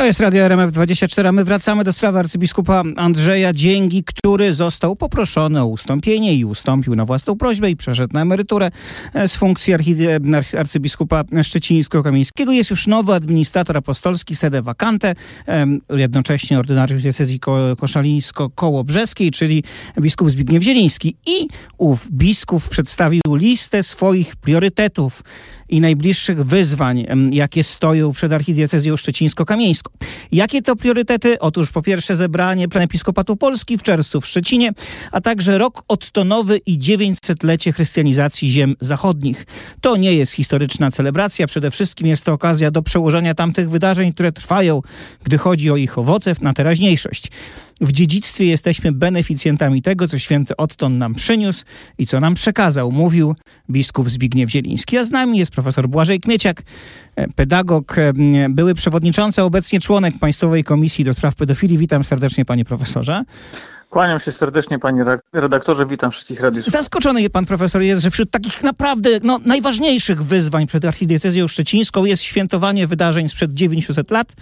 [0.00, 1.32] To jest Radio RMF24.
[1.32, 7.04] My wracamy do sprawy arcybiskupa Andrzeja Dzięgi, który został poproszony o ustąpienie i ustąpił na
[7.04, 8.70] własną prośbę i przeszedł na emeryturę
[9.14, 9.74] e, z funkcji
[10.58, 12.52] arcybiskupa szczecińsko-kamieńskiego.
[12.52, 15.14] Jest już nowy administrator apostolski, sede vacante,
[15.90, 17.40] jednocześnie ordynariusz diecezji
[17.78, 19.64] koszalińsko-kołobrzeskiej, czyli
[20.00, 21.16] biskup Zbigniew Zieliński.
[21.26, 21.48] I
[21.78, 25.22] ów biskup przedstawił listę swoich priorytetów
[25.70, 29.90] i najbliższych wyzwań, jakie stoją przed archidiecezją szczecińsko-kamieńską.
[30.32, 31.38] Jakie to priorytety?
[31.38, 34.72] Otóż po pierwsze zebranie Episkopatu Polski w czerwcu w Szczecinie,
[35.12, 39.46] a także rok odtonowy i 900-lecie chrystianizacji ziem zachodnich.
[39.80, 44.32] To nie jest historyczna celebracja, przede wszystkim jest to okazja do przełożenia tamtych wydarzeń, które
[44.32, 44.82] trwają,
[45.24, 47.30] gdy chodzi o ich owoce na teraźniejszość.
[47.80, 51.64] W dziedzictwie jesteśmy beneficjentami tego, co święty Otton nam przyniósł
[51.98, 53.34] i co nam przekazał, mówił
[53.70, 54.98] biskup Zbigniew Zieliński.
[54.98, 56.62] A z nami jest profesor Błażej Kmieciak,
[57.16, 58.12] e, pedagog, e,
[58.48, 61.78] były przewodniczący, obecnie członek Państwowej Komisji do Spraw Pedofilii.
[61.78, 63.24] Witam serdecznie, panie profesorze.
[63.90, 66.82] Kłaniam się serdecznie, panie redaktorze, witam wszystkich radiosłuchaczy.
[66.82, 72.22] Zaskoczony pan profesor jest, że wśród takich naprawdę no, najważniejszych wyzwań przed archidiecezją szczecińską jest
[72.22, 74.32] świętowanie wydarzeń sprzed 900 lat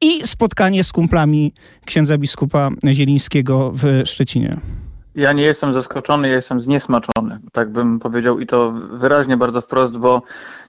[0.00, 1.52] i spotkanie z kumplami
[1.84, 4.56] księdza biskupa Zielińskiego w Szczecinie.
[5.14, 9.96] Ja nie jestem zaskoczony, ja jestem zniesmaczony, tak bym powiedział i to wyraźnie bardzo wprost,
[9.96, 10.22] bo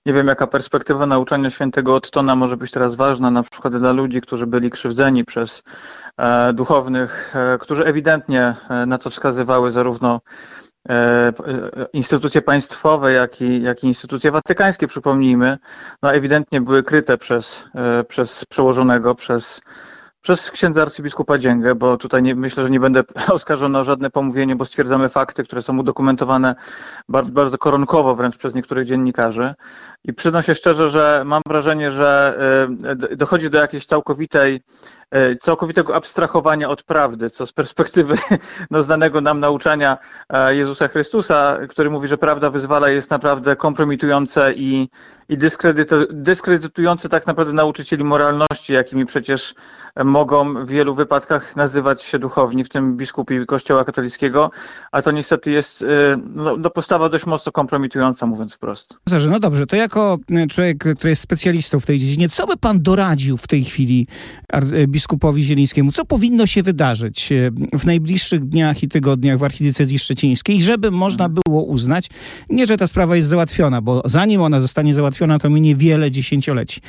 [0.05, 4.21] nie wiem jaka perspektywa nauczania świętego Ottona może być teraz ważna na przykład dla ludzi,
[4.21, 5.63] którzy byli krzywdzeni przez
[6.17, 10.21] e, duchownych, e, którzy ewidentnie e, na co wskazywały zarówno
[11.93, 15.57] instytucje państwowe, jak i, jak i instytucje watykańskie, przypomnijmy,
[16.03, 19.61] no ewidentnie były kryte przez, e, przez przełożonego, przez,
[20.21, 24.55] przez księdza arcybiskupa Dzięgę, bo tutaj nie, myślę, że nie będę oskarżony o żadne pomówienie,
[24.55, 26.55] bo stwierdzamy fakty, które są udokumentowane
[27.09, 29.53] bardzo, bardzo koronkowo wręcz przez niektórych dziennikarzy.
[30.03, 32.37] I przyznam się szczerze, że mam wrażenie, że
[33.09, 34.61] e, dochodzi do jakiejś całkowitej
[35.04, 35.04] E,
[35.41, 38.15] całkowitego abstrahowania od prawdy, co z perspektywy
[38.71, 39.97] no, znanego nam nauczania
[40.29, 44.89] e, Jezusa Chrystusa, który mówi, że prawda wyzwala, jest naprawdę kompromitujące i,
[45.29, 45.37] i
[46.09, 49.55] dyskredytujące tak naprawdę nauczycieli moralności, jakimi przecież
[50.03, 54.51] mogą w wielu wypadkach nazywać się duchowni, w tym biskupi Kościoła katolickiego,
[54.91, 55.85] a to niestety jest e,
[56.33, 58.97] no, no postawa dość mocno kompromitująca, mówiąc wprost.
[59.29, 60.17] No dobrze, to jako
[60.49, 64.07] człowiek, który jest specjalistą w tej dziedzinie, co by pan doradził w tej chwili
[64.87, 65.04] biskupowi
[65.43, 70.91] Zielińskiemu, co powinno się wydarzyć e, w najbliższych dniach i tygodniach w archidiecezji szczecińskiej, żeby
[70.91, 72.09] można było uznać,
[72.49, 76.81] nie, że ta sprawa jest załatwiona, bo zanim ona zostanie załatwiona, to minie wiele dziesięcioleci,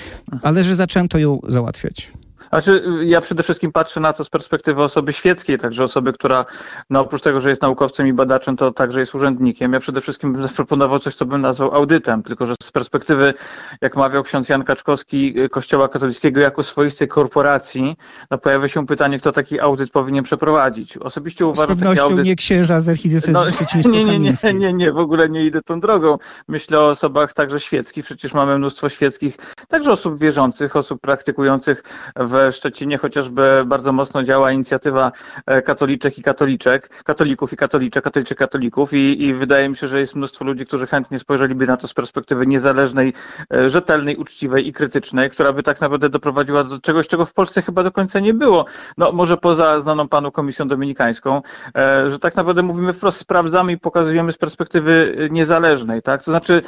[0.43, 2.11] ale że zaczęto ją załatwiać.
[2.51, 6.45] Znaczy, ja przede wszystkim patrzę na to z perspektywy osoby świeckiej, także osoby, która
[6.91, 9.73] no oprócz tego, że jest naukowcem i badaczem, to także jest urzędnikiem.
[9.73, 13.35] Ja przede wszystkim bym zaproponował coś, co bym nazwał audytem, tylko że z perspektywy,
[13.81, 17.97] jak mawiał ksiądz Jan Kaczkowski y, Kościoła katolickiego jako swoistej korporacji,
[18.31, 20.97] no pojawia się pytanie, kto taki audyt powinien przeprowadzić.
[20.97, 22.27] Osobiście uważam, z pewnością audyt...
[22.27, 23.45] nie księża z archidiecezji no,
[23.93, 26.19] nie, nie, nie, nie, nie, w ogóle nie idę tą drogą.
[26.49, 29.37] Myślę o osobach także świeckich, przecież mamy mnóstwo świeckich,
[29.69, 31.83] także osób wierzących, osób praktykujących
[32.17, 35.13] w Szczecinie chociażby bardzo mocno działa inicjatywa
[35.47, 40.01] e, katoliczek i katoliczek, katolików i katoliczek, katoliczek, katolików i, i wydaje mi się, że
[40.01, 43.13] jest mnóstwo ludzi, którzy chętnie spojrzeliby na to z perspektywy niezależnej,
[43.55, 47.63] e, rzetelnej, uczciwej i krytycznej, która by tak naprawdę doprowadziła do czegoś, czego w Polsce
[47.63, 48.65] chyba do końca nie było.
[48.99, 51.43] No może poza znaną panu Komisją Dominikańską,
[51.77, 56.23] e, że tak naprawdę mówimy wprost, sprawdzamy i pokazujemy z perspektywy niezależnej, tak?
[56.23, 56.63] To znaczy,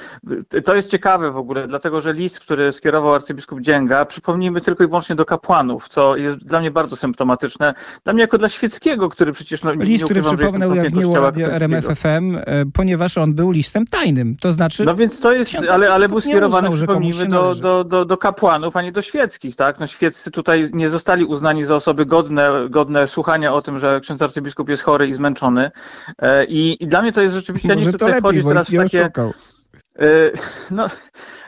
[0.64, 4.86] to jest ciekawe w ogóle, dlatego że list, który skierował arcybiskup Dzięga, przypomnijmy tylko i
[4.86, 5.57] wyłącznie do kapłanów,
[5.90, 7.74] co jest dla mnie bardzo symptomatyczne.
[8.04, 9.62] Dla mnie jako dla świeckiego, który przecież...
[9.62, 12.42] No, List, który przypomnę ujawniło radio RMFFM, e,
[12.74, 14.84] ponieważ on był listem tajnym, to znaczy...
[14.84, 18.82] No więc to jest, ale, ale był skierowany, przypomnijmy, do, do, do, do kapłanów, a
[18.82, 19.80] nie do świeckich, tak?
[19.80, 24.22] No świeccy tutaj nie zostali uznani za osoby godne, godne słuchania o tym, że ksiądz
[24.22, 25.70] arcybiskup jest chory i zmęczony.
[26.22, 27.68] E, I, i dla mnie to jest rzeczywiście...
[27.68, 29.02] Może nie chcę tutaj wchodzić teraz w takie...
[29.02, 29.32] Oszukał.
[29.98, 30.04] E,
[30.70, 30.86] no,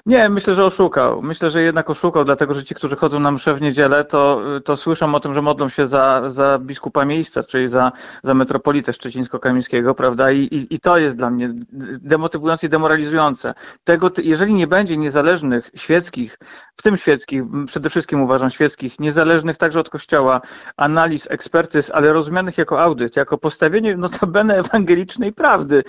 [0.06, 1.22] nie, myślę, że oszukał.
[1.22, 4.77] Myślę, że jednak oszukał, dlatego że ci, którzy chodzą na mszę w niedzielę, to, to
[4.77, 7.92] słyszą o tym, że modlą się za, za biskupa miejsca, czyli za,
[8.22, 10.30] za metropolitę szczecińsko-kamińskiego, prawda?
[10.33, 11.54] I, i, I to jest dla mnie
[12.01, 13.54] demotywujące i demoralizujące.
[13.84, 16.39] Tego, jeżeli nie będzie niezależnych świeckich,
[16.77, 20.41] w tym świeckich, przede wszystkim uważam świeckich, niezależnych także od Kościoła,
[20.77, 25.83] analiz, ekspertyz, ale rozumianych jako audyt, jako postawienie notabene ewangelicznej prawdy,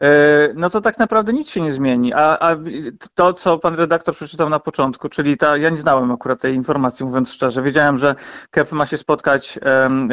[0.00, 0.08] e,
[0.54, 2.12] no to tak naprawdę nic się nie zmieni.
[2.12, 2.56] A, a
[3.14, 6.54] to, co co pan redaktor przeczytał na początku, czyli ta, ja nie znałem akurat tej
[6.54, 7.62] informacji, mówiąc szczerze.
[7.62, 8.14] Wiedziałem, że
[8.50, 9.58] KEP ma się spotkać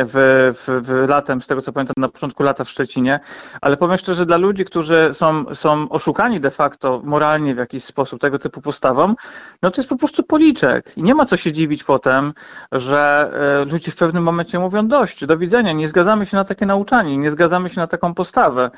[0.06, 3.20] w, w, w latem, z tego co pamiętam, na początku lata w Szczecinie,
[3.62, 8.22] ale powiem szczerze, dla ludzi, którzy są, są oszukani de facto moralnie w jakiś sposób
[8.22, 9.16] tego typu postawą,
[9.62, 12.34] no to jest po prostu policzek i nie ma co się dziwić potem,
[12.72, 13.32] że
[13.62, 17.18] e, ludzie w pewnym momencie mówią dość, do widzenia, nie zgadzamy się na takie nauczanie,
[17.18, 18.72] nie zgadzamy się na taką postawę.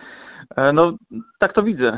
[0.56, 0.98] E, no,
[1.38, 1.98] tak to widzę.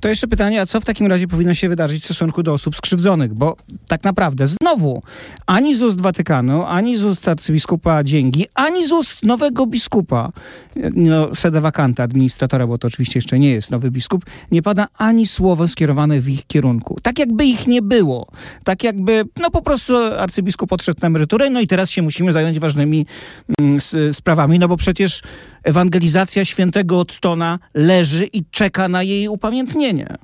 [0.00, 2.76] To jeszcze pytanie, a co w takim razie powinno się wydarzyć w stosunku do osób
[2.76, 3.34] skrzywdzonych?
[3.34, 3.56] Bo
[3.88, 5.02] tak naprawdę znowu
[5.46, 10.32] ani z ust Watykanu, ani z ust arcybiskupa Dzięgi, ani z ust nowego biskupa,
[10.94, 15.26] no, sede vacante administratora, bo to oczywiście jeszcze nie jest nowy biskup, nie pada ani
[15.26, 16.98] słowo skierowane w ich kierunku.
[17.02, 18.26] Tak jakby ich nie było.
[18.64, 22.58] Tak jakby, no po prostu arcybiskup odszedł na emeryturę, no i teraz się musimy zająć
[22.58, 23.06] ważnymi
[23.60, 23.78] mm,
[24.12, 25.22] sprawami, no bo przecież
[25.64, 30.16] ewangelizacja świętego Ottona leży i czeka na jej upamiętnienie.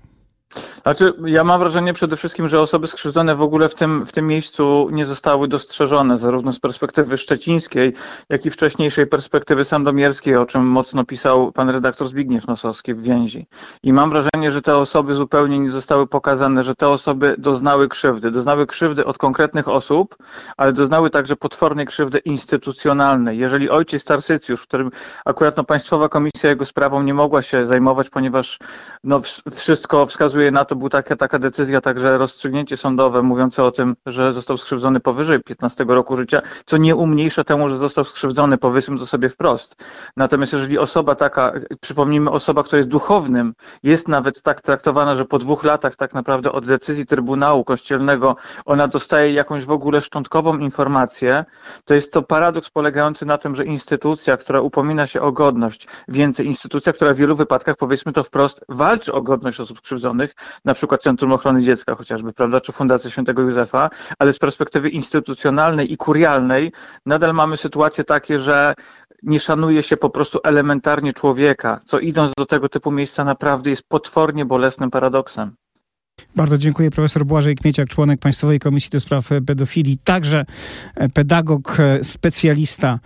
[0.82, 4.26] Znaczy, ja mam wrażenie przede wszystkim, że osoby skrzywdzone w ogóle w tym, w tym
[4.26, 7.92] miejscu nie zostały dostrzeżone, zarówno z perspektywy szczecińskiej,
[8.28, 13.46] jak i wcześniejszej perspektywy sandomierskiej, o czym mocno pisał pan redaktor Zbigniew Nosowski w więzi.
[13.82, 18.30] I mam wrażenie, że te osoby zupełnie nie zostały pokazane, że te osoby doznały krzywdy.
[18.30, 20.16] Doznały krzywdy od konkretnych osób,
[20.56, 23.38] ale doznały także potwornej krzywdy instytucjonalnej.
[23.38, 24.90] Jeżeli ojciec Tarsycjusz, którym
[25.24, 28.58] akurat no, Państwowa Komisja jego sprawą nie mogła się zajmować, ponieważ
[29.04, 29.20] no,
[29.52, 34.32] wszystko wskazuje na to, była taka, taka decyzja, także rozstrzygnięcie sądowe mówiące o tym, że
[34.32, 39.06] został skrzywdzony powyżej 15 roku życia, co nie umniejsza temu, że został skrzywdzony, powiedzmy to
[39.06, 39.84] sobie wprost.
[40.16, 45.38] Natomiast jeżeli osoba taka, przypomnijmy, osoba, która jest duchownym, jest nawet tak traktowana, że po
[45.38, 51.44] dwóch latach tak naprawdę od decyzji Trybunału Kościelnego ona dostaje jakąś w ogóle szczątkową informację,
[51.84, 56.46] to jest to paradoks polegający na tym, że instytucja, która upomina się o godność, więcej
[56.46, 60.34] instytucja, która w wielu wypadkach, powiedzmy to wprost, walczy o godność osób skrzywdzonych,
[60.64, 65.92] na przykład Centrum Ochrony Dziecka chociażby, prawda, czy Fundacja Świętego Józefa, ale z perspektywy instytucjonalnej
[65.92, 66.72] i kurialnej
[67.06, 68.74] nadal mamy sytuacje takie, że
[69.22, 73.88] nie szanuje się po prostu elementarnie człowieka, co idąc do tego typu miejsca naprawdę jest
[73.88, 75.52] potwornie bolesnym paradoksem.
[76.36, 76.90] Bardzo dziękuję.
[76.90, 80.44] Profesor Błażej Kmieciak, członek Państwowej Komisji do Spraw Pedofilii, także
[81.14, 82.98] pedagog, specjalista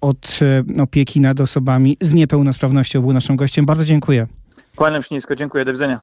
[0.00, 0.38] od
[0.80, 3.66] opieki nad osobami z niepełnosprawnością był naszym gościem.
[3.66, 4.26] Bardzo dziękuję.
[4.76, 6.00] Kłaniam się nisko, dziękuję, do widzenia.